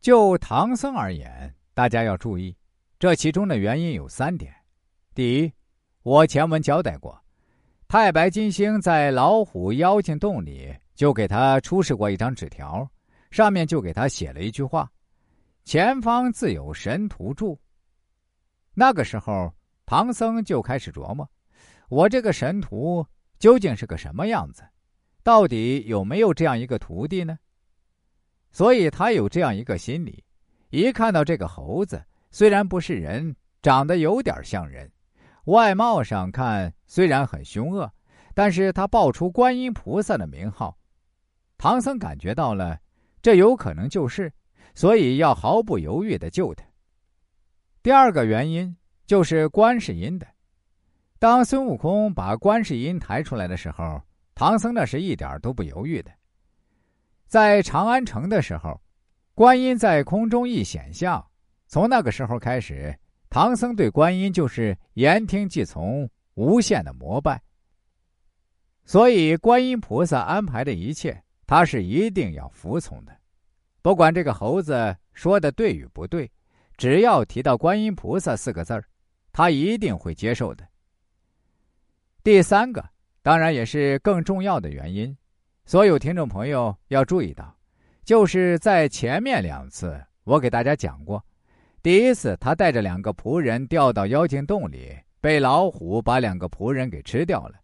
[0.00, 2.56] 就唐僧而言，大家要注意，
[2.98, 4.54] 这其中的原因有三点：
[5.14, 5.52] 第一，
[6.02, 7.20] 我前文交代过，
[7.88, 12.88] 太白金星在老虎妖精洞里就给他出示过一张纸条，
[13.30, 14.90] 上面就给他写了一句话
[15.64, 17.58] ：“前方自有神图住。”
[18.74, 19.52] 那个时候，
[19.84, 21.28] 唐僧就开始琢磨，
[21.88, 23.04] 我这个神徒
[23.40, 24.62] 究竟是个什么样子？
[25.24, 27.36] 到底有没有这样一个徒弟呢？
[28.58, 30.24] 所以他有这样一个心理：
[30.70, 34.90] 一看到这个猴子，虽然不是人，长得有点像人，
[35.44, 37.88] 外貌上看虽然很凶恶，
[38.34, 40.76] 但是他报出观音菩萨的名号，
[41.56, 42.76] 唐僧感觉到了，
[43.22, 44.28] 这有可能就是，
[44.74, 46.64] 所以要毫不犹豫的救他。
[47.80, 50.26] 第二个原因就是观世音的，
[51.20, 54.02] 当孙悟空把观世音抬出来的时候。
[54.34, 56.10] 唐僧那是一点都不犹豫的。
[57.28, 58.80] 在长安城的时候，
[59.34, 61.24] 观音在空中一显像，
[61.66, 67.40] 从那个时候开始，唐僧对观音就是言听计从，无限的膜拜。
[68.86, 73.14] 所以，观音菩萨安排的一切，他是一定要服从的，
[73.82, 76.30] 不管这个猴子说的对与不对，
[76.78, 78.82] 只要提到观音菩萨四个字儿，
[79.32, 80.66] 他一定会接受的。
[82.24, 82.82] 第三个。
[83.20, 85.14] 当然也是更重要的原因，
[85.68, 87.54] 所有听众朋友要注意到，
[88.02, 91.22] 就是在前面两次我给大家讲过，
[91.82, 97.56] 第一次他带着两个仆人掉到妖精洞里，被老虎把两个仆人给吃掉了；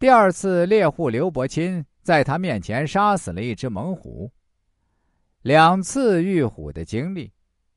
[0.00, 4.28] 第二次猎户刘伯钦在他面前杀死了一只猛虎。
[5.42, 7.32] 两次遇虎的经历，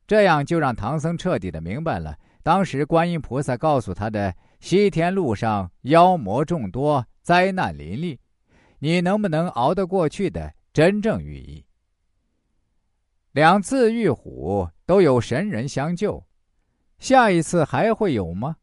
[0.08, 4.34] 这样就让唐僧彻底的明白了当时观音菩萨告诉他的。
[4.62, 8.20] 西天路上妖魔众多，灾难林立，
[8.86, 11.66] 你能不能熬得过去的真正寓意？
[13.32, 16.24] 两次遇虎都有神人相救，
[17.00, 18.56] 下一次还会有吗？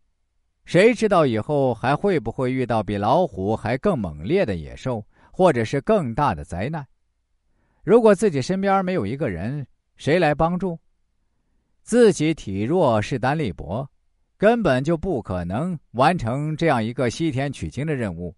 [0.65, 6.87] 谁知道以后还会不会遇到比老虎还更猛烈的野兽，或者是更大的灾难？
[7.83, 10.79] 如果自己身边没有一个人，谁来帮助？
[11.83, 13.91] 自己体弱，势单力薄。
[14.37, 18.33] 根本就不可能完成这样一个西天取经的任务，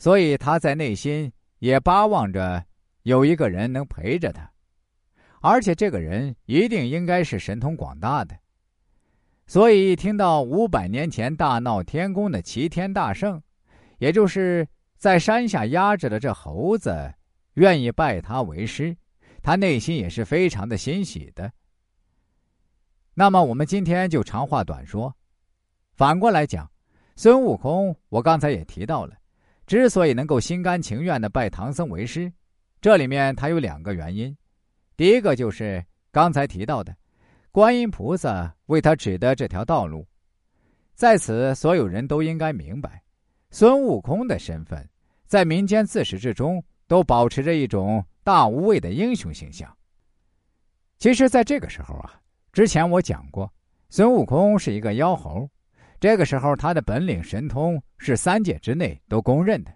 [0.00, 2.64] 所以他在内心也巴望着
[3.02, 4.50] 有一个人能陪着他，
[5.42, 8.34] 而且这个人一定应该是神通广大的。
[9.46, 13.42] 所以一听到五百年前大闹天宫的齐天大圣，
[13.98, 14.66] 也就是
[14.96, 17.12] 在山下压着的这猴子，
[17.54, 18.96] 愿意拜他为师，
[19.42, 21.52] 他内心也是非常的欣喜的。
[23.12, 25.14] 那么我们今天就长话短说。
[25.94, 26.70] 反过来讲，
[27.16, 29.14] 孙悟空，我刚才也提到了，
[29.70, 32.32] 之所以能够心甘情愿的拜唐僧为师，
[32.80, 34.36] 这里面他有两个原因。
[34.96, 36.92] 第一个就是刚才提到的，
[37.52, 40.04] 观音菩萨为他指的这条道路。
[40.96, 43.00] 在此，所有人都应该明白，
[43.52, 44.84] 孙悟空的身份，
[45.28, 49.72] 在民间自始至终都保持着一种大无畏的英雄形象。
[50.98, 52.20] 其实，在这个时候啊，
[52.52, 53.48] 之前我讲过，
[53.88, 55.48] 孙悟空是一个妖猴。
[56.00, 59.70] 这个时候，他的本领神通是三界之内都公认的。